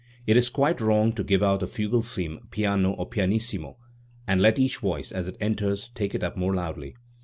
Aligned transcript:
It 0.25 0.35
is 0.35 0.49
quite 0.49 0.81
wrong 0.81 1.13
to 1.13 1.23
give 1.23 1.43
out 1.43 1.61
a 1.61 1.67
fugal 1.67 2.01
theme 2.01 2.47
piano 2.49 2.93
or 2.93 3.07
pianissimo, 3.07 3.77
and 4.27 4.41
let 4.41 4.55
eadh 4.57 4.77
voice, 4.79 5.11
as 5.11 5.27
it 5.27 5.37
enters, 5.39 5.91
take 5.91 6.15
it 6.15 6.23
up 6.23 6.35
more 6.35 6.55
loudly. 6.55 6.95